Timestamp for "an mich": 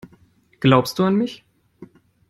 1.03-1.45